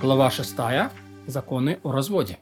Глава 0.00 0.30
6. 0.30 0.56
Законы 1.26 1.78
о 1.82 1.92
разводе. 1.92 2.38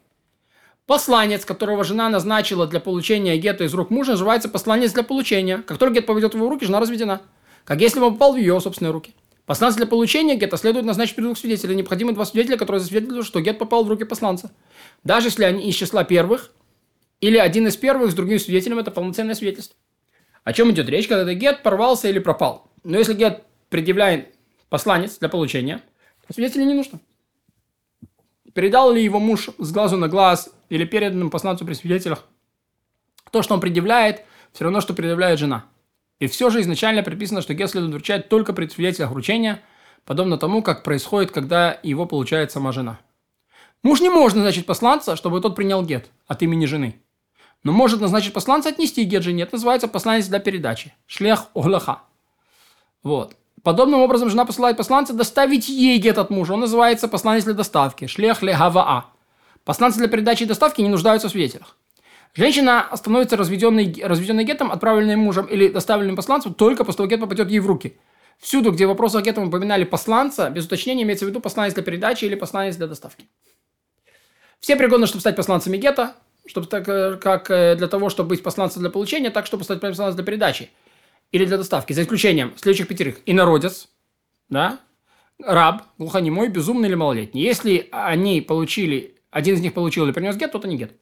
Посланец, 0.86 1.44
которого 1.44 1.82
жена 1.82 2.08
назначила 2.08 2.68
для 2.68 2.78
получения 2.78 3.36
гетто 3.36 3.64
из 3.64 3.74
рук 3.74 3.90
мужа, 3.90 4.12
называется 4.12 4.48
посланец 4.48 4.92
для 4.92 5.02
получения. 5.02 5.58
Как 5.66 5.76
только 5.76 5.96
гет 5.96 6.06
попадет 6.06 6.34
в 6.34 6.36
его 6.36 6.48
руки, 6.48 6.66
жена 6.66 6.78
разведена. 6.78 7.20
Как 7.64 7.80
если 7.80 7.98
бы 7.98 8.06
он 8.06 8.12
попал 8.12 8.34
в 8.34 8.36
ее 8.36 8.60
собственные 8.60 8.92
руки. 8.92 9.12
Посланец 9.44 9.74
для 9.74 9.86
получения 9.86 10.36
гетто 10.36 10.56
следует 10.56 10.86
назначить 10.86 11.16
при 11.16 11.22
двух 11.24 11.36
свидетелей. 11.36 11.74
Необходимы 11.74 12.12
два 12.12 12.24
свидетеля, 12.26 12.58
которые 12.58 12.78
засвидетельствуют, 12.78 13.26
что 13.26 13.40
гет 13.40 13.58
попал 13.58 13.82
в 13.82 13.88
руки 13.88 14.04
посланца. 14.04 14.52
Даже 15.02 15.26
если 15.26 15.42
они 15.42 15.68
из 15.68 15.74
числа 15.74 16.04
первых, 16.04 16.52
или 17.20 17.38
один 17.38 17.66
из 17.66 17.76
первых 17.76 18.12
с 18.12 18.14
другим 18.14 18.38
свидетелем, 18.38 18.78
это 18.78 18.92
полноценное 18.92 19.34
свидетельство. 19.34 19.76
О 20.44 20.52
чем 20.52 20.70
идет 20.70 20.88
речь, 20.88 21.08
когда 21.08 21.34
гет 21.34 21.64
порвался 21.64 22.08
или 22.08 22.20
пропал? 22.20 22.70
Но 22.84 22.98
если 22.98 23.14
гет 23.14 23.42
предъявляет 23.68 24.32
посланец 24.68 25.18
для 25.18 25.28
получения, 25.28 25.82
то 26.24 26.32
свидетелей 26.32 26.64
не 26.64 26.74
нужно. 26.74 27.00
Передал 28.54 28.92
ли 28.92 29.02
его 29.02 29.18
муж 29.18 29.50
с 29.58 29.72
глазу 29.72 29.96
на 29.96 30.08
глаз 30.08 30.50
или 30.68 30.84
переданным 30.84 31.30
посланцу 31.30 31.64
при 31.64 31.74
свидетелях? 31.74 32.24
То, 33.30 33.42
что 33.42 33.54
он 33.54 33.60
предъявляет, 33.60 34.24
все 34.52 34.64
равно, 34.64 34.80
что 34.80 34.94
предъявляет 34.94 35.38
жена. 35.38 35.64
И 36.18 36.26
все 36.26 36.50
же 36.50 36.60
изначально 36.60 37.02
предписано, 37.02 37.42
что 37.42 37.54
гет 37.54 37.70
следует 37.70 37.92
вручать 37.92 38.28
только 38.28 38.52
при 38.52 38.66
свидетелях 38.66 39.10
вручения, 39.10 39.62
подобно 40.04 40.38
тому, 40.38 40.62
как 40.62 40.82
происходит, 40.82 41.30
когда 41.30 41.78
его 41.82 42.06
получает 42.06 42.50
сама 42.50 42.72
жена. 42.72 42.98
Муж 43.82 44.00
не 44.00 44.10
может 44.10 44.36
назначить 44.36 44.66
посланца, 44.66 45.14
чтобы 45.14 45.40
тот 45.40 45.54
принял 45.54 45.84
гет 45.84 46.10
от 46.26 46.42
имени 46.42 46.66
жены. 46.66 47.00
Но 47.62 47.72
может 47.72 48.00
назначить 48.00 48.32
посланца 48.32 48.70
отнести 48.70 49.04
гет 49.04 49.22
жене. 49.22 49.42
Это 49.44 49.54
называется 49.54 49.88
посланец 49.88 50.26
для 50.26 50.40
передачи. 50.40 50.94
Шлех 51.06 51.46
оглаха. 51.54 52.02
Вот. 53.02 53.36
Подобным 53.68 54.00
образом 54.00 54.30
жена 54.30 54.46
посылает 54.46 54.78
посланца 54.78 55.12
доставить 55.12 55.68
ей 55.68 55.98
гет 55.98 56.16
от 56.16 56.30
мужа. 56.30 56.54
Он 56.54 56.60
называется 56.60 57.06
посланец 57.06 57.44
для 57.44 57.52
доставки. 57.52 58.06
Шлех 58.06 58.40
легаваа. 58.40 59.10
Посланцы 59.62 59.98
для 59.98 60.08
передачи 60.08 60.44
и 60.44 60.46
доставки 60.46 60.80
не 60.80 60.88
нуждаются 60.88 61.28
в 61.28 61.32
свидетелях. 61.32 61.76
Женщина 62.34 62.88
становится 62.94 63.36
разведенной, 63.36 63.94
разведенной 64.02 64.44
гетом, 64.44 64.72
отправленной 64.72 65.16
мужем 65.16 65.44
или 65.44 65.68
доставленным 65.68 66.16
посланцем, 66.16 66.54
только 66.54 66.82
после 66.82 66.96
того, 66.96 67.10
гет 67.10 67.20
попадет 67.20 67.50
ей 67.50 67.58
в 67.58 67.66
руки. 67.66 67.98
Всюду, 68.38 68.72
где 68.72 68.86
в 68.86 68.88
вопросах 68.88 69.22
гетом 69.22 69.48
упоминали 69.48 69.84
посланца, 69.84 70.48
без 70.48 70.64
уточнения 70.64 71.02
имеется 71.02 71.26
в 71.26 71.28
виду 71.28 71.40
посланец 71.40 71.74
для 71.74 71.82
передачи 71.82 72.24
или 72.24 72.36
посланец 72.36 72.76
для 72.76 72.86
доставки. 72.86 73.28
Все 74.60 74.76
пригодны, 74.76 75.06
чтобы 75.06 75.20
стать 75.20 75.36
посланцами 75.36 75.76
гетто, 75.76 76.14
чтобы 76.46 76.68
так, 76.68 76.88
э, 76.88 77.16
как 77.16 77.50
э, 77.50 77.76
для 77.76 77.88
того, 77.88 78.08
чтобы 78.08 78.30
быть 78.30 78.42
посланцем 78.42 78.80
для 78.80 78.90
получения, 78.90 79.28
так, 79.28 79.44
чтобы 79.44 79.64
стать 79.64 79.82
посланцем 79.82 80.16
для 80.16 80.24
передачи 80.24 80.70
или 81.32 81.44
для 81.44 81.56
доставки, 81.56 81.92
за 81.92 82.02
исключением 82.02 82.54
следующих 82.56 82.88
пятерых. 82.88 83.20
Инородец, 83.26 83.88
да, 84.48 84.80
раб, 85.38 85.82
глухонемой, 85.98 86.48
безумный 86.48 86.88
или 86.88 86.94
малолетний. 86.94 87.42
Если 87.42 87.88
они 87.92 88.40
получили, 88.40 89.16
один 89.30 89.54
из 89.54 89.60
них 89.60 89.74
получил 89.74 90.04
или 90.04 90.12
принес 90.12 90.36
гет, 90.36 90.52
то 90.52 90.58
это 90.58 90.68
не 90.68 90.76
гет. 90.76 90.92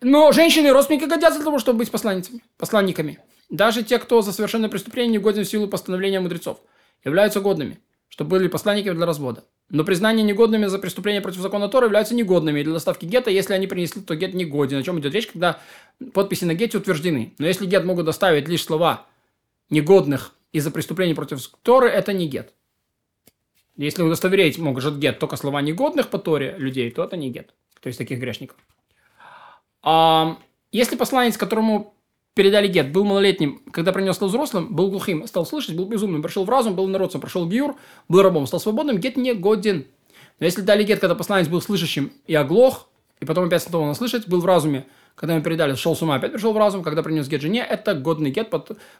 Но 0.00 0.32
женщины 0.32 0.68
и 0.68 0.70
родственники 0.70 1.04
годятся 1.04 1.38
для 1.38 1.44
того, 1.44 1.58
чтобы 1.58 1.78
быть 1.78 1.90
посланницами, 1.90 2.42
посланниками. 2.58 3.18
Даже 3.50 3.82
те, 3.82 3.98
кто 3.98 4.22
за 4.22 4.32
совершенное 4.32 4.68
преступление 4.68 5.12
не 5.12 5.18
годен 5.18 5.44
в 5.44 5.48
силу 5.48 5.68
постановления 5.68 6.20
мудрецов, 6.20 6.60
являются 7.04 7.40
годными, 7.40 7.78
чтобы 8.08 8.30
были 8.30 8.48
посланниками 8.48 8.96
для 8.96 9.06
развода. 9.06 9.44
Но 9.70 9.84
признание 9.84 10.24
негодными 10.24 10.66
за 10.66 10.78
преступление 10.78 11.22
против 11.22 11.40
закона 11.40 11.68
Тора 11.68 11.86
являются 11.86 12.14
негодными 12.14 12.62
для 12.62 12.72
доставки 12.72 13.06
гетто, 13.06 13.30
если 13.30 13.54
они 13.54 13.66
принесли, 13.66 14.02
то 14.02 14.14
гет 14.14 14.34
негоден. 14.34 14.78
О 14.78 14.82
чем 14.82 15.00
идет 15.00 15.14
речь, 15.14 15.26
когда 15.26 15.60
подписи 16.12 16.44
на 16.44 16.54
гете 16.54 16.78
утверждены. 16.78 17.34
Но 17.38 17.46
если 17.46 17.66
гет 17.66 17.84
могут 17.84 18.04
доставить 18.04 18.48
лишь 18.48 18.64
слова 18.64 19.06
негодных 19.70 20.34
из-за 20.52 20.70
преступлений 20.70 21.14
против 21.14 21.46
Торы, 21.62 21.88
это 21.88 22.12
не 22.12 22.28
гет. 22.28 22.52
Если 23.76 24.02
удостоверить 24.02 24.58
может 24.58 24.98
гет 24.98 25.18
только 25.18 25.36
слова 25.36 25.60
негодных 25.60 26.08
по 26.08 26.18
Торе 26.18 26.54
людей, 26.58 26.90
то 26.90 27.02
это 27.02 27.16
не 27.16 27.30
гет. 27.30 27.54
То 27.80 27.88
есть 27.88 27.98
таких 27.98 28.20
грешников. 28.20 28.56
А, 29.82 30.38
если 30.70 30.96
посланец, 30.96 31.36
которому 31.36 31.94
передали 32.34 32.68
гет, 32.68 32.92
был 32.92 33.04
малолетним, 33.04 33.62
когда 33.72 33.92
принес 33.92 34.16
стал 34.16 34.28
взрослым, 34.28 34.74
был 34.74 34.90
глухим, 34.90 35.26
стал 35.26 35.44
слышать, 35.44 35.76
был 35.76 35.86
безумным, 35.86 36.22
пришел 36.22 36.44
в 36.44 36.50
разум, 36.50 36.74
был 36.74 36.86
народцем, 36.86 37.20
прошел 37.20 37.48
гиюр, 37.48 37.76
был 38.08 38.22
рабом, 38.22 38.46
стал 38.46 38.60
свободным, 38.60 38.98
гет 38.98 39.16
не 39.16 39.34
годен. 39.34 39.86
Но 40.38 40.46
если 40.46 40.62
дали 40.62 40.84
гет, 40.84 41.00
когда 41.00 41.14
посланец 41.14 41.48
был 41.48 41.60
слышащим 41.60 42.12
и 42.26 42.34
оглох, 42.34 42.88
и 43.20 43.24
потом 43.24 43.46
опять 43.46 43.62
снова 43.62 43.92
слышать, 43.94 44.28
был 44.28 44.40
в 44.40 44.46
разуме, 44.46 44.86
когда 45.14 45.34
ему 45.34 45.44
передали, 45.44 45.74
шел 45.74 45.94
с 45.94 46.02
ума, 46.02 46.16
опять 46.16 46.32
пришел 46.32 46.52
в 46.52 46.58
разум, 46.58 46.82
когда 46.82 47.02
принес 47.02 47.28
гет 47.28 47.40
жене, 47.40 47.60
это 47.60 47.94
годный 47.94 48.30
гет, 48.30 48.50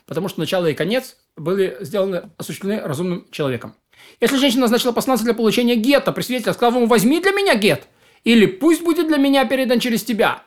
потому 0.07 0.29
что 0.29 0.41
начало 0.41 0.67
и 0.67 0.75
конец 0.75 1.17
были 1.37 1.77
сделаны, 1.81 2.31
осуществлены 2.37 2.81
разумным 2.81 3.27
человеком. 3.31 3.75
Если 4.21 4.37
женщина 4.37 4.63
назначила 4.63 4.93
посланца 4.93 5.25
для 5.25 5.35
получения 5.35 5.77
гета, 5.77 6.13
при 6.13 6.23
свидетелях 6.23 6.55
сказал 6.55 6.79
ему, 6.79 6.87
возьми 6.87 7.21
для 7.21 7.33
меня 7.33 7.57
гет, 7.57 7.89
или 8.23 8.47
пусть 8.47 8.83
будет 8.83 9.09
для 9.09 9.19
меня 9.19 9.45
передан 9.45 9.81
через 9.81 10.05
тебя, 10.05 10.43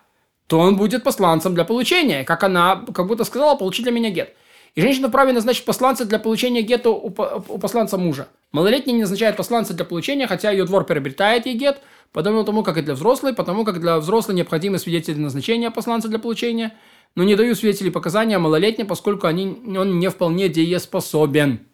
то 0.47 0.59
он 0.59 0.77
будет 0.77 1.03
посланцем 1.03 1.53
для 1.53 1.65
получения, 1.65 2.23
как 2.23 2.43
она 2.43 2.85
как 2.93 3.07
будто 3.07 3.25
сказала, 3.25 3.55
получи 3.57 3.83
для 3.83 3.91
меня 3.91 4.09
гет. 4.09 4.33
И 4.75 4.81
женщина 4.81 5.09
вправе 5.09 5.33
назначить 5.33 5.65
посланца 5.65 6.05
для 6.05 6.19
получения 6.19 6.61
гетто 6.61 6.91
у 6.91 7.09
посланца 7.09 7.97
мужа. 7.97 8.27
Малолетний 8.51 8.93
не 8.93 9.01
назначает 9.01 9.35
посланца 9.35 9.73
для 9.73 9.83
получения, 9.83 10.27
хотя 10.27 10.51
ее 10.51 10.65
двор 10.65 10.85
приобретает 10.85 11.45
гет, 11.45 11.81
подобно 12.13 12.45
тому, 12.45 12.63
как 12.63 12.77
и 12.77 12.81
для 12.81 12.93
взрослой, 12.93 13.33
потому 13.33 13.65
как 13.65 13.81
для 13.81 13.97
взрослой 13.99 14.35
необходимы 14.35 14.79
свидетели 14.79 15.17
назначения 15.17 15.69
посланца 15.69 16.07
для 16.07 16.19
получения, 16.19 16.73
но 17.15 17.23
не 17.23 17.35
дают 17.35 17.57
свидетелей 17.57 17.91
показания 17.91 18.37
малолетним, 18.37 18.87
поскольку 18.87 19.27
они, 19.27 19.61
он 19.77 19.99
не 19.99 20.09
вполне 20.09 20.47
дееспособен. 20.47 21.67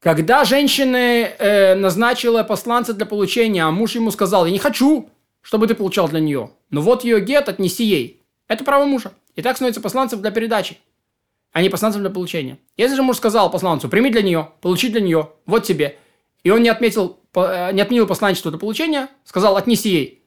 Когда 0.00 0.44
женщина 0.44 0.96
э, 0.96 1.74
назначила 1.74 2.42
посланца 2.42 2.94
для 2.94 3.04
получения, 3.04 3.64
а 3.64 3.70
муж 3.70 3.96
ему 3.96 4.10
сказал, 4.10 4.46
я 4.46 4.52
не 4.52 4.58
хочу, 4.58 5.10
чтобы 5.42 5.66
ты 5.66 5.74
получал 5.74 6.08
для 6.08 6.20
нее, 6.20 6.52
но 6.70 6.80
вот 6.80 7.04
ее 7.04 7.20
гет 7.20 7.50
отнеси 7.50 7.84
ей. 7.84 8.22
Это 8.48 8.64
право 8.64 8.86
мужа. 8.86 9.12
И 9.34 9.42
так 9.42 9.56
становится 9.56 9.82
посланцем 9.82 10.22
для 10.22 10.30
передачи, 10.30 10.78
а 11.52 11.62
не 11.62 11.68
посланцем 11.68 12.02
для 12.02 12.10
получения. 12.10 12.58
Если 12.76 12.96
же 12.96 13.02
муж 13.02 13.16
сказал 13.16 13.50
посланцу, 13.50 13.88
прими 13.88 14.10
для 14.10 14.22
нее, 14.22 14.52
получи 14.60 14.88
для 14.88 15.00
нее, 15.00 15.30
вот 15.46 15.64
тебе, 15.64 15.98
и 16.42 16.50
он 16.50 16.62
не 16.62 16.68
отметил 16.68 17.20
Э, 17.34 17.72
не 17.72 17.80
отменил 17.80 18.06
посланничество 18.06 18.50
для 18.50 18.58
получения, 18.58 19.08
сказал 19.24 19.56
«отнеси 19.56 19.88
ей». 19.88 20.24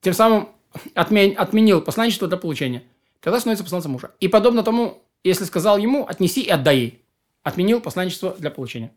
Тем 0.00 0.12
самым 0.12 0.48
отмен, 0.94 1.34
отменил 1.36 1.80
посланничество 1.80 2.26
для 2.26 2.36
получения. 2.36 2.82
Тогда 3.20 3.38
становится 3.38 3.62
посланцем 3.62 3.92
мужа. 3.92 4.10
И 4.18 4.26
подобно 4.26 4.64
тому, 4.64 5.04
если 5.22 5.44
сказал 5.44 5.78
ему 5.78 6.06
«отнеси 6.06 6.42
и 6.42 6.48
отдай 6.48 6.76
ей». 6.76 7.04
Отменил 7.44 7.80
посланничество 7.80 8.34
для 8.38 8.50
получения. 8.50 8.92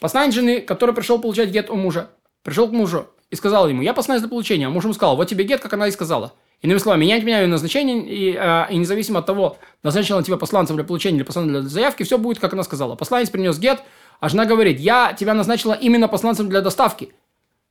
Посланец 0.00 0.34
жены, 0.34 0.60
который 0.62 0.94
пришел 0.94 1.20
получать 1.20 1.50
гет 1.50 1.68
у 1.68 1.76
мужа, 1.76 2.10
пришел 2.42 2.68
к 2.68 2.72
мужу 2.72 3.08
и 3.28 3.36
сказал 3.36 3.68
ему 3.68 3.82
«я 3.82 3.92
посланец 3.92 4.22
для 4.22 4.30
получения». 4.30 4.66
А 4.66 4.70
муж 4.70 4.84
ему 4.84 4.94
сказал 4.94 5.16
«вот 5.16 5.28
тебе 5.28 5.44
гет, 5.44 5.60
как 5.60 5.72
она 5.74 5.88
и 5.88 5.90
сказала». 5.90 6.32
Иными 6.62 6.78
словами, 6.78 7.06
не 7.06 7.20
меняю 7.20 7.48
назначение, 7.48 8.04
и, 8.04 8.36
а, 8.36 8.66
и 8.70 8.76
независимо 8.76 9.20
от 9.20 9.26
того, 9.26 9.56
назначил 9.82 10.18
он 10.18 10.24
тебя 10.24 10.36
посланцем 10.36 10.76
для 10.76 10.84
получения 10.84 11.16
или 11.16 11.24
посланцем 11.24 11.52
для 11.52 11.62
заявки, 11.62 12.02
все 12.02 12.18
будет, 12.18 12.38
как 12.38 12.52
она 12.52 12.64
сказала. 12.64 12.96
Посланец 12.96 13.30
принес 13.30 13.58
гет, 13.58 13.82
а 14.20 14.28
жена 14.28 14.44
говорит, 14.44 14.78
я 14.78 15.14
тебя 15.14 15.32
назначила 15.32 15.72
именно 15.72 16.06
посланцем 16.06 16.50
для 16.50 16.60
доставки. 16.60 17.14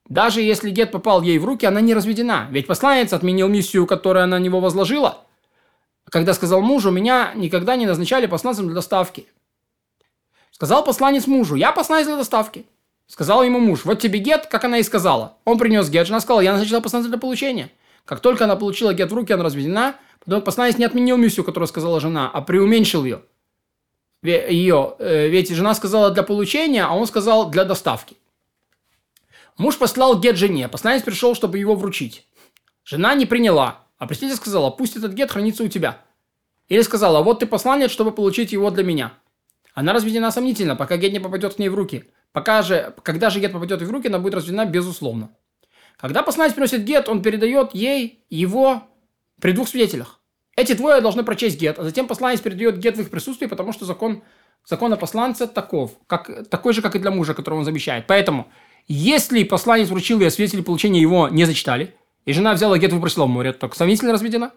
Даже 0.07 0.41
если 0.41 0.71
гет 0.71 0.91
попал 0.91 1.21
ей 1.21 1.37
в 1.37 1.45
руки, 1.45 1.67
она 1.67 1.81
не 1.81 1.93
разведена. 1.93 2.47
Ведь 2.49 2.65
посланец 2.65 3.13
отменил 3.13 3.47
миссию, 3.47 3.85
которую 3.85 4.23
она 4.23 4.39
на 4.39 4.41
него 4.41 4.59
возложила. 4.59 5.19
Когда 6.09 6.33
сказал 6.33 6.61
мужу, 6.61 6.89
меня 6.89 7.31
никогда 7.35 7.75
не 7.75 7.85
назначали 7.85 8.25
посланцем 8.25 8.65
для 8.65 8.73
доставки. 8.73 9.27
Сказал 10.49 10.83
посланец 10.83 11.27
мужу, 11.27 11.53
я 11.53 11.71
посланец 11.71 12.07
для 12.07 12.15
доставки. 12.15 12.65
Сказал 13.05 13.43
ему 13.43 13.59
муж, 13.59 13.85
вот 13.85 13.99
тебе 13.99 14.17
гет, 14.17 14.47
как 14.47 14.63
она 14.63 14.79
и 14.79 14.83
сказала. 14.83 15.37
Он 15.45 15.59
принес 15.59 15.89
гет, 15.89 16.07
жена 16.07 16.19
сказала, 16.19 16.41
я 16.41 16.53
назначила 16.53 16.79
посланца 16.79 17.09
для 17.09 17.19
получения. 17.19 17.69
Как 18.09 18.21
только 18.21 18.45
она 18.45 18.55
получила 18.55 18.91
гет 18.91 19.11
в 19.11 19.13
руки, 19.13 19.31
она 19.31 19.43
разведена. 19.43 19.95
Потом 20.25 20.41
посланец 20.41 20.79
не 20.79 20.85
отменил 20.85 21.15
миссию, 21.15 21.45
которую 21.45 21.67
сказала 21.67 21.99
жена, 21.99 22.27
а 22.33 22.41
преуменьшил 22.41 23.03
ее 23.03 23.21
ее, 24.23 24.95
э, 24.97 25.27
ведь 25.27 25.51
жена 25.51 25.75
сказала 25.75 26.09
для 26.09 26.23
получения, 26.23 26.83
а 26.83 26.95
он 26.95 27.05
сказал 27.05 27.51
для 27.51 27.65
доставки. 27.65 28.17
Муж 29.59 29.77
послал 29.77 30.19
гет 30.19 30.37
жене, 30.37 30.67
посланец 30.67 31.03
пришел, 31.03 31.35
чтобы 31.35 31.59
его 31.59 31.75
вручить. 31.75 32.25
Жена 32.83 33.13
не 33.13 33.27
приняла, 33.27 33.85
а 33.99 34.07
представитель 34.07 34.37
сказала, 34.37 34.71
пусть 34.71 34.97
этот 34.97 35.13
гет 35.13 35.31
хранится 35.31 35.63
у 35.63 35.67
тебя. 35.67 36.01
Или 36.67 36.81
сказала, 36.81 37.21
вот 37.21 37.41
ты 37.41 37.45
посланец, 37.45 37.91
чтобы 37.91 38.11
получить 38.11 38.51
его 38.51 38.71
для 38.71 38.83
меня. 38.83 39.13
Она 39.75 39.93
разведена 39.93 40.31
сомнительно, 40.31 40.75
пока 40.75 40.97
гет 40.97 41.13
не 41.13 41.19
попадет 41.19 41.53
к 41.53 41.59
ней 41.59 41.69
в 41.69 41.75
руки. 41.75 42.09
Пока 42.31 42.63
же, 42.63 42.93
когда 43.03 43.29
же 43.29 43.39
гет 43.39 43.53
попадет 43.53 43.83
в 43.83 43.91
руки, 43.91 44.07
она 44.07 44.17
будет 44.17 44.33
разведена 44.33 44.65
безусловно. 44.65 45.29
Когда 45.99 46.23
посланец 46.23 46.53
приносит 46.53 46.83
гет, 46.85 47.09
он 47.09 47.21
передает 47.21 47.75
ей 47.75 48.23
его 48.29 48.83
при 49.41 49.51
двух 49.51 49.67
свидетелях. 49.67 50.21
Эти 50.55 50.73
двое 50.73 51.01
должны 51.01 51.23
прочесть 51.23 51.59
гет, 51.59 51.77
а 51.77 51.83
затем 51.83 52.07
посланец 52.07 52.39
передает 52.39 52.77
гет 52.77 52.97
в 52.97 53.01
их 53.01 53.09
присутствии, 53.09 53.47
потому 53.47 53.73
что 53.73 53.85
закон, 53.85 54.23
закон 54.65 54.93
о 54.93 54.97
посланце 54.97 55.45
таков, 55.45 55.91
как, 56.07 56.47
такой 56.49 56.73
же, 56.73 56.81
как 56.81 56.95
и 56.95 56.99
для 56.99 57.11
мужа, 57.11 57.33
которого 57.33 57.59
он 57.59 57.65
замещает. 57.65 58.07
Поэтому, 58.07 58.47
если 58.87 59.43
посланец 59.43 59.89
вручил 59.89 60.21
ей, 60.21 60.31
свидетели 60.31 60.61
получения 60.61 61.01
его 61.01 61.27
не 61.27 61.43
зачитали, 61.43 61.93
и 62.25 62.31
жена 62.31 62.53
взяла 62.53 62.77
гет 62.77 62.91
и 62.91 62.95
выбросила 62.95 63.25
в 63.25 63.29
море, 63.29 63.51
то 63.51 63.69
сомнительно 63.73 64.13
разведена. 64.13 64.51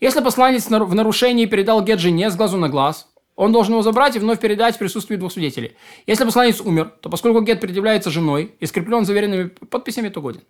Если 0.00 0.20
посланец 0.20 0.66
в 0.66 0.94
нарушении 0.94 1.46
передал 1.46 1.82
гет 1.82 2.00
жене 2.00 2.30
с 2.30 2.36
глазу 2.36 2.58
на 2.58 2.68
глаз, 2.68 3.08
он 3.34 3.52
должен 3.52 3.72
его 3.72 3.82
забрать 3.82 4.16
и 4.16 4.18
вновь 4.18 4.40
передать 4.40 4.76
в 4.76 4.78
присутствии 4.78 5.16
двух 5.16 5.32
свидетелей. 5.32 5.74
Если 6.06 6.24
посланец 6.24 6.60
умер, 6.60 6.92
то 7.00 7.08
поскольку 7.08 7.40
гет 7.40 7.60
предъявляется 7.60 8.10
женой 8.10 8.54
и 8.60 8.66
скреплен 8.66 9.06
заверенными 9.06 9.44
подписями, 9.48 10.10
то 10.10 10.20
годен. 10.20 10.42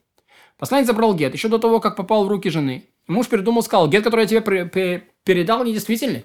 Посланец 0.59 0.87
забрал 0.87 1.15
гет 1.15 1.33
еще 1.35 1.49
до 1.49 1.59
того, 1.59 1.81
как 1.81 1.97
попал 1.97 2.25
в 2.25 2.29
руки 2.29 2.51
жены. 2.51 2.85
Муж 3.09 3.29
передумал, 3.29 3.63
сказал, 3.63 3.89
гет, 3.89 4.05
который 4.05 4.23
я 4.23 4.27
тебе 4.27 4.41
передал, 5.25 5.65
недействительный. 5.65 6.25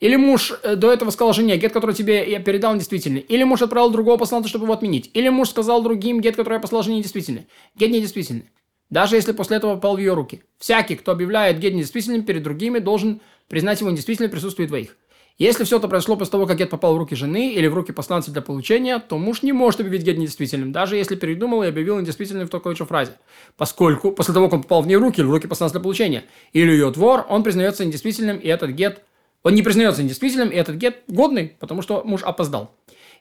Или 0.00 0.16
муж 0.16 0.52
э, 0.62 0.76
до 0.76 0.92
этого 0.92 1.10
сказал 1.10 1.32
жене, 1.32 1.56
гет, 1.56 1.72
который 1.72 1.94
тебе 1.94 2.30
я 2.30 2.40
передал, 2.40 2.74
недействительный. 2.74 3.20
Или 3.20 3.44
муж 3.44 3.62
отправил 3.62 3.90
другого 3.90 4.18
посланца, 4.18 4.48
чтобы 4.48 4.64
его 4.64 4.74
отменить. 4.74 5.10
Или 5.14 5.28
муж 5.28 5.50
сказал 5.50 5.82
другим, 5.82 6.20
гет, 6.20 6.36
который 6.36 6.54
я 6.54 6.60
послал 6.60 6.82
жене, 6.82 6.98
недействительный. 6.98 7.46
Гет 7.74 7.90
недействительный. 7.90 8.50
Даже 8.90 9.16
если 9.16 9.32
после 9.32 9.56
этого 9.56 9.76
попал 9.76 9.96
в 9.96 9.98
ее 9.98 10.12
руки. 10.12 10.42
Всякий, 10.58 10.96
кто 10.96 11.12
объявляет 11.12 11.58
гет 11.58 11.72
недействительным 11.72 12.24
перед 12.24 12.42
другими, 12.42 12.80
должен 12.80 13.20
признать 13.48 13.80
его 13.80 13.90
недействительным 13.90 14.30
в 14.30 14.32
присутствии 14.32 14.66
двоих. 14.66 14.96
Если 15.36 15.64
все 15.64 15.78
это 15.78 15.88
произошло 15.88 16.14
после 16.16 16.30
того, 16.30 16.46
как 16.46 16.58
гет 16.58 16.70
попал 16.70 16.94
в 16.94 16.98
руки 16.98 17.16
жены 17.16 17.54
или 17.54 17.66
в 17.66 17.74
руки 17.74 17.90
посланца 17.90 18.30
для 18.30 18.40
получения, 18.40 19.00
то 19.00 19.18
муж 19.18 19.42
не 19.42 19.52
может 19.52 19.80
объявить 19.80 20.04
гет 20.04 20.16
недействительным, 20.16 20.70
даже 20.70 20.96
если 20.96 21.16
передумал 21.16 21.64
и 21.64 21.66
объявил 21.66 21.98
недействительным 21.98 22.46
в 22.46 22.50
такой 22.50 22.76
же 22.76 22.84
фразе. 22.84 23.14
Поскольку 23.56 24.12
после 24.12 24.32
того, 24.32 24.46
как 24.46 24.54
он 24.54 24.62
попал 24.62 24.82
в 24.82 24.86
нее 24.86 24.98
руки 24.98 25.20
или 25.20 25.26
в 25.26 25.32
руки 25.32 25.48
посланца 25.48 25.74
для 25.74 25.82
получения, 25.82 26.22
или 26.52 26.70
ее 26.70 26.92
двор, 26.92 27.26
он 27.28 27.42
признается 27.42 27.84
недействительным, 27.84 28.36
и 28.36 28.46
этот 28.46 28.70
гет... 28.70 29.02
Он 29.42 29.54
не 29.54 29.62
признается 29.62 30.04
недействительным, 30.04 30.50
и 30.50 30.54
этот 30.54 30.76
гет 30.76 31.02
годный, 31.08 31.56
потому 31.58 31.82
что 31.82 32.04
муж 32.04 32.22
опоздал. 32.22 32.72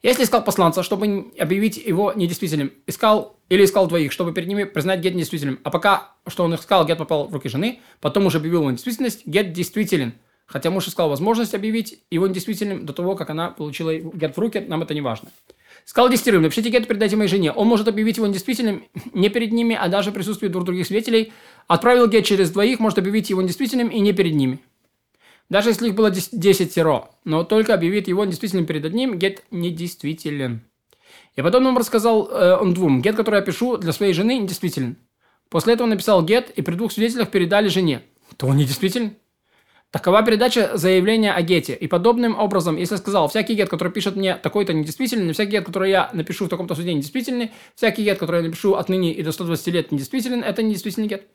Если 0.03 0.23
искал 0.23 0.43
посланца, 0.43 0.83
чтобы 0.83 1.31
объявить 1.39 1.77
его 1.77 2.13
недействительным, 2.13 2.73
искал 2.85 3.37
или 3.49 3.65
искал 3.65 3.87
двоих, 3.87 4.11
чтобы 4.11 4.33
перед 4.33 4.47
ними 4.47 4.65
признать 4.65 4.99
гет 4.99 5.15
недействительным, 5.15 5.59
а 5.63 5.71
пока 5.71 6.11
что 6.27 6.43
он 6.43 6.53
искал, 6.53 6.85
гет 6.85 6.99
попал 6.99 7.27
в 7.27 7.33
руки 7.33 7.49
жены, 7.49 7.79
потом 8.01 8.27
уже 8.27 8.37
объявил 8.37 8.59
его 8.59 8.69
недействительность, 8.69 9.25
гет 9.25 9.51
действителен– 9.51 10.13
Хотя 10.45 10.69
муж 10.69 10.87
искал 10.87 11.09
возможность 11.09 11.55
объявить 11.55 12.03
его 12.11 12.27
недействительным 12.27 12.85
до 12.85 12.93
того, 12.93 13.15
как 13.15 13.29
она 13.29 13.49
получила 13.49 13.95
гет 13.95 14.35
в 14.35 14.39
руки, 14.39 14.59
нам 14.59 14.83
это 14.83 14.93
не 14.93 15.01
важно. 15.01 15.29
Сказал 15.85 16.09
десятерым, 16.09 16.43
напишите 16.43 16.69
гет, 16.69 16.87
передайте 16.87 17.15
моей 17.15 17.29
жене. 17.29 17.51
Он 17.51 17.67
может 17.67 17.87
объявить 17.87 18.17
его 18.17 18.27
недействительным 18.27 18.83
не 19.13 19.29
перед 19.29 19.51
ними, 19.51 19.77
а 19.79 19.87
даже 19.87 20.11
в 20.11 20.13
присутствии 20.13 20.47
двух 20.47 20.63
других 20.63 20.87
свидетелей. 20.87 21.33
Отправил 21.67 22.07
гет 22.07 22.25
через 22.25 22.51
двоих, 22.51 22.79
может 22.79 22.99
объявить 22.99 23.29
его 23.29 23.41
недействительным 23.41 23.89
и 23.89 23.99
не 23.99 24.13
перед 24.13 24.35
ними. 24.35 24.59
Даже 25.49 25.69
если 25.69 25.89
их 25.89 25.95
было 25.95 26.09
10 26.09 26.73
тиро, 26.73 27.09
но 27.25 27.43
только 27.43 27.73
объявит 27.73 28.07
его 28.07 28.23
недействительным 28.23 28.65
перед 28.65 28.85
одним, 28.85 29.17
гет 29.17 29.43
недействителен. 29.51 30.61
И 31.35 31.41
потом 31.41 31.65
он 31.67 31.77
рассказал 31.77 32.29
э, 32.29 32.57
он 32.57 32.73
двум, 32.73 33.01
гет, 33.01 33.15
который 33.15 33.35
я 33.35 33.41
пишу 33.41 33.77
для 33.77 33.91
своей 33.91 34.13
жены, 34.13 34.39
недействителен. 34.39 34.97
После 35.49 35.73
этого 35.73 35.87
написал 35.87 36.23
гет, 36.23 36.49
и 36.51 36.61
при 36.61 36.75
двух 36.75 36.91
свидетелях 36.91 37.29
передали 37.29 37.67
жене. 37.67 38.03
То 38.37 38.47
он 38.47 38.57
недействителен? 38.57 39.17
Такова 39.93 40.23
передача 40.23 40.75
заявления 40.75 41.31
о 41.33 41.43
гете. 41.43 41.75
И 41.75 41.85
подобным 41.85 42.35
образом, 42.35 42.77
если 42.77 42.95
сказал, 42.95 43.27
всякий 43.27 43.53
гет, 43.53 43.69
который 43.69 43.93
пишет 43.93 44.15
мне 44.15 44.35
такой-то 44.35 44.73
недействительный, 44.73 45.33
всякий 45.33 45.51
гет, 45.51 45.65
который 45.67 45.91
я 45.91 46.09
напишу 46.13 46.45
в 46.45 46.49
таком-то 46.49 46.73
суде 46.73 46.95
недействительный, 46.95 47.51
всякий 47.75 48.03
гет, 48.03 48.17
который 48.17 48.41
я 48.41 48.47
напишу 48.47 48.73
отныне 48.73 49.13
и 49.13 49.21
до 49.21 49.31
120 49.31 49.67
лет 49.67 49.91
недействителен, 49.91 50.43
это 50.43 50.63
недействительный 50.63 51.07
гет. 51.07 51.27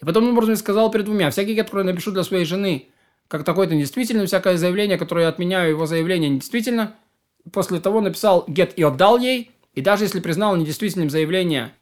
И 0.00 0.04
подобным 0.04 0.34
образом 0.34 0.52
я 0.52 0.58
сказал 0.58 0.92
перед 0.92 1.06
двумя, 1.06 1.28
всякий 1.32 1.54
гет, 1.54 1.64
который 1.64 1.84
я 1.84 1.90
напишу 1.90 2.12
для 2.12 2.22
своей 2.22 2.44
жены, 2.44 2.86
как 3.26 3.42
такой-то 3.42 3.74
недействительный, 3.74 4.26
всякое 4.26 4.58
заявление, 4.58 4.96
которое 4.96 5.22
я 5.22 5.28
отменяю, 5.28 5.70
его 5.70 5.86
заявление 5.86 6.30
недействительно, 6.30 6.94
после 7.50 7.80
того 7.80 8.00
написал 8.00 8.44
гет 8.46 8.74
и 8.76 8.84
отдал 8.84 9.18
ей, 9.18 9.50
и 9.74 9.80
даже 9.80 10.04
если 10.04 10.20
признал 10.20 10.54
недействительным 10.54 11.10
заявление 11.10 11.72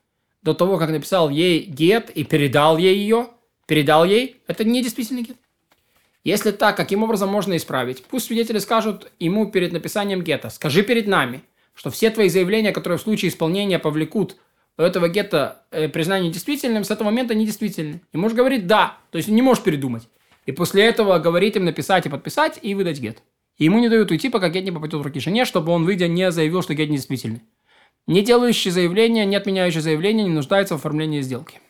до 0.40 0.54
того, 0.54 0.78
как 0.78 0.88
написал 0.92 1.28
ей 1.28 1.66
гет 1.66 2.08
и 2.08 2.24
передал 2.24 2.78
ей 2.78 2.96
ее, 2.96 3.26
передал 3.66 4.06
ей, 4.06 4.40
это 4.46 4.64
недействительный 4.64 5.24
гет. 5.24 5.36
Если 6.24 6.52
так, 6.52 6.76
каким 6.76 7.02
образом 7.02 7.28
можно 7.28 7.56
исправить? 7.56 8.04
Пусть 8.04 8.26
свидетели 8.26 8.58
скажут 8.58 9.10
ему 9.18 9.50
перед 9.50 9.72
написанием 9.72 10.22
гетто, 10.22 10.50
скажи 10.50 10.82
перед 10.82 11.08
нами, 11.08 11.42
что 11.74 11.90
все 11.90 12.10
твои 12.10 12.28
заявления, 12.28 12.72
которые 12.72 12.98
в 12.98 13.02
случае 13.02 13.30
исполнения 13.30 13.78
повлекут 13.78 14.36
у 14.78 14.82
этого 14.82 15.08
гетто 15.08 15.64
э, 15.70 15.88
признание 15.88 16.32
действительным, 16.32 16.84
с 16.84 16.90
этого 16.90 17.06
момента 17.06 17.34
недействительны. 17.34 18.00
И 18.12 18.16
муж 18.16 18.32
говорит 18.32 18.66
«да», 18.66 18.98
то 19.10 19.18
есть 19.18 19.28
не 19.28 19.42
можешь 19.42 19.62
передумать. 19.62 20.08
И 20.46 20.52
после 20.52 20.84
этого 20.84 21.18
говорить 21.18 21.56
им 21.56 21.64
написать 21.64 22.06
и 22.06 22.08
подписать 22.08 22.58
и 22.62 22.74
выдать 22.74 23.00
гет. 23.00 23.22
И 23.58 23.64
ему 23.64 23.80
не 23.80 23.88
дают 23.88 24.10
уйти, 24.10 24.28
пока 24.28 24.48
гет 24.48 24.64
не 24.64 24.72
попадет 24.72 25.00
в 25.00 25.02
руки 25.02 25.20
жене, 25.20 25.44
чтобы 25.44 25.72
он, 25.72 25.84
выйдя, 25.84 26.08
не 26.08 26.30
заявил, 26.30 26.62
что 26.62 26.74
гет 26.74 26.88
недействительный. 26.88 27.42
Не 28.06 28.22
делающий 28.22 28.70
заявление, 28.70 29.26
не 29.26 29.36
отменяющий 29.36 29.80
заявление 29.80 30.24
не 30.24 30.32
нуждается 30.32 30.74
в 30.74 30.78
оформлении 30.78 31.20
сделки. 31.20 31.60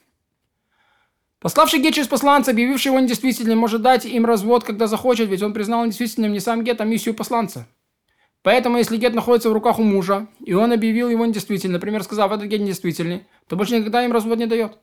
Пославший 1.43 1.81
Гет 1.81 1.95
через 1.95 2.07
посланца, 2.07 2.53
объявивший 2.53 2.91
его 2.91 3.01
недействительным, 3.01 3.59
может 3.59 3.83
дать 3.83 4.05
им 4.07 4.25
развод, 4.25 4.63
когда 4.63 4.87
захочет, 4.87 5.29
ведь 5.29 5.43
он 5.43 5.53
признал 5.53 5.85
недействительным 5.85 6.33
не 6.33 6.39
сам 6.39 6.63
Гет, 6.63 6.81
а 6.81 6.85
миссию 6.85 7.17
посланца. 7.17 7.67
Поэтому, 8.43 8.79
если 8.79 8.97
Гет 8.97 9.13
находится 9.13 9.51
в 9.51 9.53
руках 9.53 9.81
у 9.81 9.83
мужа, 9.83 10.29
и 10.39 10.53
он 10.53 10.73
объявил 10.73 11.11
его 11.11 11.27
недействительным, 11.27 11.75
например, 11.75 12.05
сказав, 12.05 12.31
этот 12.31 12.47
Гет 12.47 12.61
недействительный, 12.61 13.25
то 13.49 13.57
больше 13.57 13.77
никогда 13.77 14.05
им 14.05 14.13
развод 14.13 14.39
не 14.39 14.47
дает. 14.47 14.79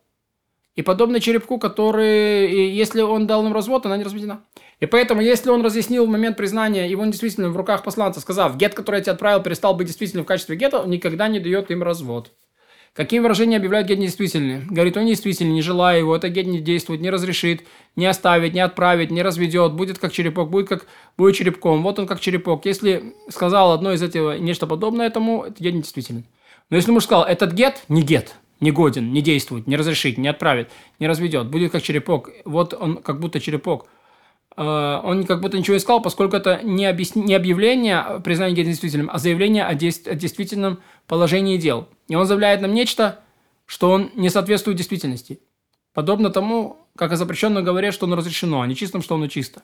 И 0.76 0.82
подобно 0.82 1.22
черепку, 1.22 1.60
который, 1.60 2.74
если 2.74 3.02
он 3.02 3.26
дал 3.26 3.46
им 3.46 3.54
развод, 3.54 3.86
она 3.86 3.96
не 3.96 4.04
разведена. 4.04 4.44
И 4.82 4.86
поэтому, 4.86 5.22
если 5.22 5.50
он 5.50 5.64
разъяснил 5.64 6.06
в 6.06 6.10
момент 6.10 6.36
признания 6.36 6.90
его 6.90 7.06
недействительным 7.06 7.54
в 7.54 7.58
руках 7.58 7.84
посланца, 7.84 8.20
сказав, 8.20 8.58
гет, 8.58 8.74
который 8.74 8.98
я 8.98 9.02
тебе 9.02 9.14
отправил, 9.14 9.42
перестал 9.42 9.76
быть 9.76 9.88
действительным 9.88 10.26
в 10.26 10.28
качестве 10.28 10.58
гета, 10.58 10.80
он 10.80 10.90
никогда 10.90 11.30
не 11.30 11.40
дает 11.40 11.72
им 11.72 11.84
развод. 11.84 12.34
Какие 12.94 13.20
выражения 13.20 13.58
объявляют 13.58 13.88
гет 13.88 14.00
недействительным? 14.00 14.68
Говорит, 14.68 14.98
он 14.98 15.04
недействительный, 15.06 15.54
не 15.54 15.62
желая 15.62 16.00
его, 16.00 16.16
это 16.16 16.30
гет 16.30 16.48
не 16.48 16.60
действует, 16.60 17.02
не 17.02 17.10
разрешит, 17.10 17.64
не 17.96 18.06
оставит, 18.06 18.54
не 18.54 18.60
отправит, 18.60 19.12
не 19.12 19.22
разведет, 19.22 19.74
будет 19.74 20.00
как 20.00 20.12
черепок, 20.12 20.50
будет 20.50 20.68
как 20.68 20.86
будет 21.18 21.36
черепком. 21.36 21.84
Вот 21.84 22.00
он 22.00 22.08
как 22.08 22.20
черепок. 22.20 22.66
Если 22.66 23.14
сказал 23.30 23.72
одно 23.72 23.94
из 23.94 24.02
этого 24.02 24.38
нечто 24.38 24.68
подобное 24.68 25.08
этому, 25.08 25.44
это 25.44 25.64
гет 25.64 25.74
недействительный. 25.74 26.26
Но 26.70 26.78
если 26.78 26.92
муж 26.92 27.06
сказал, 27.06 27.26
этот 27.26 27.54
гет 27.54 27.84
не 27.88 28.02
гет, 28.02 28.36
не 28.60 28.72
годен, 28.72 29.14
не 29.14 29.22
действует, 29.22 29.68
не 29.68 29.78
разрешит, 29.78 30.18
не 30.18 30.28
отправит, 30.28 30.70
не 31.00 31.08
разведет, 31.08 31.48
будет 31.48 31.72
как 31.72 31.82
черепок, 31.82 32.30
вот 32.46 32.74
он 32.74 32.98
как 32.98 33.20
будто 33.20 33.40
черепок– 33.40 33.88
Э, 34.60 35.00
он 35.04 35.24
как 35.26 35.40
будто 35.40 35.58
ничего 35.58 35.76
не 35.76 35.80
сказал, 35.80 36.02
поскольку 36.02 36.36
это 36.36 36.60
не, 36.64 36.86
объяс... 36.86 37.16
не 37.16 37.34
объявление 37.34 38.20
признания 38.24 38.54
действительным, 38.64 39.10
а 39.12 39.18
заявление 39.18 39.66
о, 39.66 39.74
действ... 39.74 40.08
о 40.08 40.16
действительном 40.16 40.80
положении 41.08 41.58
дел. 41.58 41.88
И 42.10 42.16
он 42.16 42.26
заявляет 42.26 42.60
нам 42.60 42.74
нечто, 42.74 43.22
что 43.66 43.90
он 43.92 44.12
не 44.16 44.30
соответствует 44.30 44.78
действительности. 44.78 45.40
Подобно 45.94 46.30
тому, 46.30 46.78
как 46.98 47.14
о 47.14 47.16
запрещенном 47.16 47.64
говорят, 47.64 47.94
что 47.94 48.06
оно 48.06 48.18
разрешено, 48.18 48.62
а 48.62 48.68
не 48.68 48.76
чистом, 48.76 49.02
что 49.02 49.16
оно 49.16 49.28
чисто. 49.28 49.62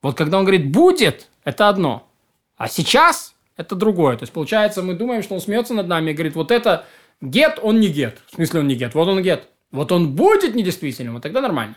Вот 0.00 0.16
когда 0.16 0.38
он 0.38 0.44
говорит 0.44 0.70
«будет», 0.70 1.28
это 1.42 1.68
одно, 1.68 2.08
а 2.56 2.68
сейчас 2.68 3.34
это 3.56 3.74
другое. 3.74 4.16
То 4.16 4.22
есть, 4.22 4.32
получается, 4.32 4.82
мы 4.82 4.94
думаем, 4.94 5.24
что 5.24 5.34
он 5.34 5.40
смеется 5.40 5.74
над 5.74 5.88
нами 5.88 6.12
и 6.12 6.14
говорит, 6.14 6.36
вот 6.36 6.52
это 6.52 6.84
гет, 7.20 7.58
он 7.60 7.80
не 7.80 7.88
гет. 7.88 8.22
В 8.30 8.36
смысле, 8.36 8.60
он 8.60 8.68
не 8.68 8.76
гет, 8.76 8.94
вот 8.94 9.08
он 9.08 9.20
гет. 9.22 9.48
Вот 9.72 9.90
он 9.90 10.14
будет 10.14 10.54
недействительным, 10.54 11.14
вот 11.14 11.22
тогда 11.24 11.40
нормально 11.40 11.76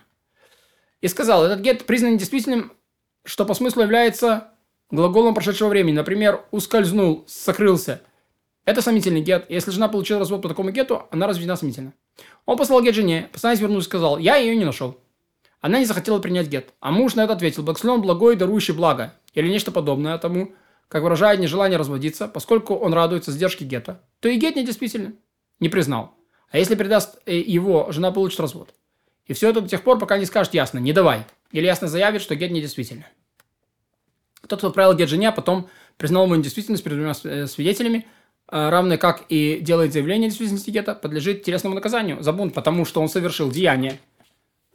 и 1.01 1.07
сказал, 1.07 1.43
этот 1.43 1.59
гет 1.59 1.85
признан 1.85 2.17
действительным, 2.17 2.74
что 3.25 3.45
по 3.45 3.53
смыслу 3.53 3.81
является 3.81 4.51
глаголом 4.91 5.33
прошедшего 5.33 5.69
времени. 5.69 5.95
Например, 5.95 6.45
ускользнул, 6.51 7.25
сокрылся. 7.27 8.01
Это 8.65 8.81
сомнительный 8.81 9.21
гет. 9.21 9.45
Если 9.49 9.71
жена 9.71 9.87
получила 9.87 10.19
развод 10.19 10.41
по 10.41 10.49
такому 10.49 10.69
гету, 10.71 11.07
она 11.11 11.27
разведена 11.27 11.55
сомнительно. 11.55 11.93
Он 12.45 12.57
послал 12.57 12.81
гет 12.81 12.95
жене, 12.95 13.29
посланец 13.31 13.59
вернулся 13.59 13.87
и 13.87 13.89
сказал, 13.89 14.17
я 14.17 14.35
ее 14.35 14.55
не 14.55 14.65
нашел. 14.65 14.99
Она 15.61 15.79
не 15.79 15.85
захотела 15.85 16.19
принять 16.19 16.47
гет. 16.47 16.73
А 16.79 16.91
муж 16.91 17.15
на 17.15 17.23
это 17.23 17.33
ответил, 17.33 17.63
благословен 17.63 18.01
благой, 18.01 18.35
дарующий 18.35 18.73
благо. 18.73 19.13
Или 19.33 19.49
нечто 19.49 19.71
подобное 19.71 20.17
тому, 20.17 20.53
как 20.87 21.03
выражает 21.03 21.39
нежелание 21.39 21.77
разводиться, 21.77 22.27
поскольку 22.27 22.75
он 22.75 22.93
радуется 22.93 23.31
сдержке 23.31 23.65
гета, 23.65 24.01
то 24.19 24.27
и 24.27 24.37
гет 24.37 24.55
недействительный. 24.55 25.15
Не 25.59 25.69
признал. 25.69 26.15
А 26.49 26.57
если 26.57 26.75
предаст 26.75 27.19
э, 27.25 27.37
его, 27.37 27.91
жена 27.91 28.11
получит 28.11 28.39
развод. 28.39 28.73
И 29.25 29.33
все 29.33 29.49
это 29.49 29.61
до 29.61 29.69
тех 29.69 29.83
пор, 29.83 29.99
пока 29.99 30.17
не 30.17 30.25
скажет 30.25 30.53
ясно, 30.53 30.79
не 30.79 30.91
давай. 30.91 31.25
Или 31.51 31.65
ясно 31.65 31.87
заявит, 31.87 32.21
что 32.21 32.35
гет 32.35 32.51
недействительный. 32.51 33.05
Тот, 34.47 34.59
кто 34.59 34.67
отправил 34.67 34.93
гет 34.95 35.07
жене, 35.07 35.29
а 35.29 35.31
потом 35.31 35.69
признал 35.97 36.25
его 36.25 36.35
недействительность 36.35 36.83
перед 36.83 36.97
двумя 36.97 37.13
э, 37.23 37.47
свидетелями, 37.47 38.05
равно 38.51 38.98
как 38.98 39.24
и 39.29 39.60
делает 39.62 39.93
заявление 39.93 40.27
о 40.27 40.29
действительности 40.29 40.70
гета, 40.70 40.93
подлежит 40.93 41.43
телесному 41.43 41.75
наказанию 41.75 42.22
за 42.22 42.34
бунт, 42.34 42.53
потому 42.53 42.86
что 42.86 43.01
он 43.01 43.10
совершил 43.10 43.50
деяние, 43.50 44.00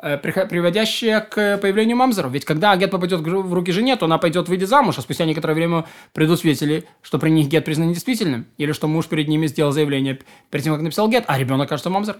э, 0.02 0.18
приводящее 0.18 1.20
к 1.20 1.58
появлению 1.58 1.96
мамзеров. 1.96 2.32
Ведь 2.32 2.44
когда 2.44 2.76
гет 2.76 2.90
попадет 2.90 3.20
в 3.20 3.54
руки 3.54 3.72
жене, 3.72 3.96
то 3.96 4.06
она 4.06 4.18
пойдет 4.18 4.48
выйдет 4.48 4.68
замуж, 4.68 4.98
а 4.98 5.02
спустя 5.02 5.24
некоторое 5.26 5.54
время 5.54 5.84
придут 6.12 6.40
свидетели, 6.40 6.84
что 7.02 7.18
при 7.18 7.30
них 7.30 7.48
гет 7.48 7.64
признан 7.64 7.88
недействительным, 7.88 8.46
или 8.56 8.72
что 8.72 8.88
муж 8.88 9.06
перед 9.06 9.28
ними 9.28 9.46
сделал 9.46 9.72
заявление 9.72 10.20
перед 10.50 10.64
тем, 10.64 10.72
как 10.72 10.82
написал 10.82 11.08
гет, 11.08 11.24
а 11.26 11.38
ребенок 11.38 11.68
кажется 11.68 11.90
мамзер. 11.90 12.16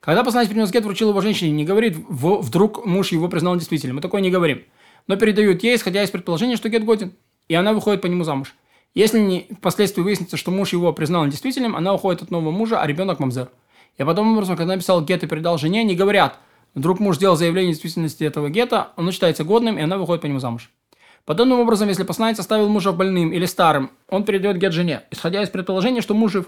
Когда 0.00 0.24
посланец 0.24 0.48
принес 0.48 0.70
гет, 0.70 0.84
вручил 0.84 1.10
его 1.10 1.20
женщине, 1.20 1.50
не 1.50 1.64
говорит, 1.64 1.96
вдруг 2.08 2.86
муж 2.86 3.12
его 3.12 3.28
признал 3.28 3.56
действительным. 3.56 3.96
Мы 3.96 4.02
такое 4.02 4.22
не 4.22 4.30
говорим. 4.30 4.64
Но 5.06 5.16
передают 5.16 5.62
ей, 5.62 5.76
исходя 5.76 6.02
из 6.02 6.10
предположения, 6.10 6.56
что 6.56 6.70
гет 6.70 6.84
годен. 6.84 7.12
И 7.48 7.54
она 7.54 7.72
выходит 7.74 8.00
по 8.00 8.06
нему 8.06 8.24
замуж. 8.24 8.54
Если 8.94 9.20
не, 9.20 9.48
впоследствии 9.58 10.02
выяснится, 10.02 10.36
что 10.36 10.50
муж 10.50 10.72
его 10.72 10.92
признал 10.92 11.24
недействительным, 11.24 11.76
она 11.76 11.94
уходит 11.94 12.22
от 12.22 12.30
нового 12.30 12.50
мужа, 12.50 12.80
а 12.80 12.86
ребенок 12.86 13.20
мамзер. 13.20 13.48
И 13.98 14.04
потом 14.04 14.32
образом, 14.32 14.56
когда 14.56 14.74
написал 14.74 15.02
гет 15.02 15.22
и 15.22 15.26
передал 15.26 15.58
жене, 15.58 15.84
не 15.84 15.94
говорят, 15.94 16.38
вдруг 16.74 16.98
муж 16.98 17.16
сделал 17.16 17.36
заявление 17.36 17.70
о 17.70 17.72
действительности 17.72 18.24
этого 18.24 18.50
гета, 18.50 18.92
он 18.96 19.10
считается 19.12 19.44
годным, 19.44 19.78
и 19.78 19.82
она 19.82 19.96
выходит 19.96 20.22
по 20.22 20.26
нему 20.26 20.40
замуж. 20.40 20.70
Подобным 21.24 21.60
образом, 21.60 21.88
если 21.88 22.02
посланец 22.02 22.40
оставил 22.40 22.68
мужа 22.68 22.92
больным 22.92 23.32
или 23.32 23.44
старым, 23.44 23.90
он 24.08 24.24
передает 24.24 24.56
гет 24.56 24.72
жене, 24.72 25.02
исходя 25.10 25.42
из 25.42 25.50
предположения, 25.50 26.00
что 26.00 26.14
муж 26.14 26.32
жив. 26.32 26.46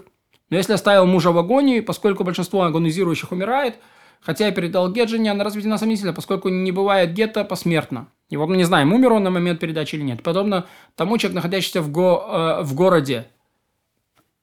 Но 0.49 0.57
если 0.57 0.73
оставил 0.73 1.05
мужа 1.05 1.31
в 1.31 1.37
агонии, 1.37 1.79
поскольку 1.79 2.23
большинство 2.23 2.63
агонизирующих 2.63 3.31
умирает, 3.31 3.77
хотя 4.25 4.47
и 4.47 4.51
передал 4.51 4.91
гет 4.91 5.09
жене, 5.09 5.31
она 5.31 5.43
разведена 5.43 5.77
сомнительно, 5.77 6.13
поскольку 6.13 6.49
не 6.49 6.71
бывает 6.71 7.13
гетто 7.13 7.43
посмертно. 7.43 8.07
И 8.29 8.37
вот 8.37 8.49
мы 8.49 8.57
не 8.57 8.63
знаем, 8.63 8.93
умер 8.93 9.13
он 9.13 9.23
на 9.23 9.29
момент 9.29 9.59
передачи 9.59 9.95
или 9.95 10.03
нет. 10.03 10.23
Подобно 10.23 10.65
тому 10.95 11.17
человек, 11.17 11.35
находящийся 11.35 11.81
в, 11.81 11.91
го, 11.91 12.25
э, 12.27 12.63
в 12.63 12.73
городе, 12.73 13.27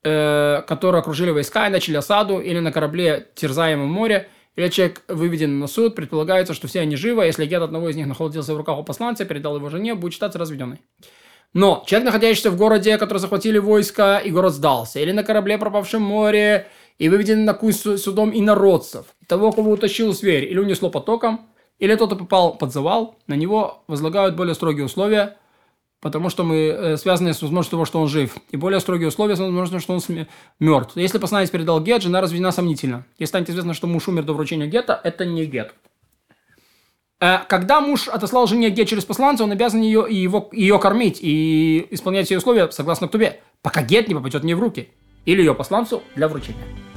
э, 0.05 0.63
который 0.67 1.01
окружили 1.01 1.31
войска 1.31 1.67
и 1.67 1.71
начали 1.71 1.97
осаду, 1.97 2.39
или 2.39 2.61
на 2.61 2.73
корабле, 2.73 3.29
терзаемом 3.35 3.89
море, 3.89 4.29
или 4.57 4.69
человек 4.69 5.03
выведен 5.09 5.59
на 5.59 5.67
суд, 5.67 5.95
предполагается, 5.95 6.55
что 6.55 6.69
все 6.69 6.81
они 6.81 6.97
живы, 6.97 7.23
а 7.23 7.27
если 7.27 7.47
гет 7.47 7.63
одного 7.63 7.89
из 7.89 7.97
них 7.97 8.07
находился 8.07 8.55
в 8.55 8.57
руках 8.57 8.79
у 8.79 8.85
посланца, 8.85 9.25
передал 9.25 9.57
его 9.57 9.69
жене, 9.71 9.95
будет 9.95 10.13
считаться 10.13 10.39
разведенный. 10.39 10.81
Но 11.53 11.83
человек, 11.87 12.07
находящийся 12.07 12.51
в 12.51 12.57
городе, 12.57 12.97
который 12.97 13.19
захватили 13.19 13.59
войска, 13.59 14.19
и 14.19 14.31
город 14.31 14.53
сдался, 14.53 15.01
или 15.01 15.11
на 15.11 15.25
корабле, 15.25 15.59
пропавшем 15.59 16.01
море, 16.01 16.69
и 17.01 17.09
выведен 17.09 17.47
на 17.47 17.55
кусь 17.55 17.81
судом 17.81 18.31
инородцев, 18.33 19.07
того, 19.27 19.53
кого 19.53 19.73
утащил 19.73 20.13
зверь, 20.13 20.45
или 20.45 20.59
унесло 20.59 20.91
потоком, 20.91 21.49
или 21.79 21.95
кто-то 21.95 22.15
попал 22.15 22.59
под 22.59 22.75
завал, 22.75 23.17
на 23.27 23.35
него 23.35 23.83
возлагают 23.89 24.37
более 24.37 24.55
строгие 24.55 24.85
условия, 24.85 25.39
потому 26.03 26.29
что 26.29 26.45
мы 26.45 26.57
э, 26.57 26.97
связаны 26.99 27.33
с 27.33 27.41
возможностью 27.41 27.71
того, 27.71 27.85
что 27.87 28.01
он 28.03 28.09
жив. 28.09 28.37
И 28.51 28.59
более 28.59 28.81
строгие 28.81 29.09
условия 29.09 29.35
с 29.35 29.39
возможностью, 29.39 29.81
что 29.81 29.95
он 29.95 30.27
мертв. 30.59 30.95
Если 30.95 31.17
посланец 31.17 31.49
передал 31.49 31.81
гет, 31.81 32.03
жена 32.03 32.21
разведена 32.21 32.53
сомнительно. 32.53 33.07
Если 33.19 33.31
станет 33.31 33.49
известно, 33.49 33.73
что 33.73 33.87
муж 33.87 34.07
умер 34.07 34.25
до 34.25 34.35
вручения 34.35 34.67
гета, 34.67 35.01
это 35.03 35.25
не 35.25 35.47
гет. 35.47 35.73
Э, 37.19 37.39
когда 37.49 37.81
муж 37.81 38.09
отослал 38.09 38.47
жене 38.47 38.69
гет 38.69 38.89
через 38.89 39.07
посланца, 39.07 39.45
он 39.45 39.53
обязан 39.53 39.81
ее, 39.81 40.05
его, 40.11 40.51
ее 40.53 40.79
кормить 40.79 41.19
и 41.23 41.87
исполнять 41.93 42.27
все 42.27 42.37
условия 42.37 42.71
согласно 42.71 43.09
ктубе, 43.09 43.41
пока 43.63 43.81
гет 43.83 44.07
не 44.09 44.15
попадет 44.15 44.45
не 44.45 44.53
в 44.53 44.61
руки 44.61 44.91
или 45.25 45.41
ее 45.41 45.55
посланцу 45.55 46.03
для 46.15 46.29
вручения. 46.29 46.90